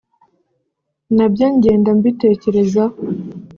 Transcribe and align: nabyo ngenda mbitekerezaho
nabyo 1.15 1.45
ngenda 1.55 1.89
mbitekerezaho 1.97 2.95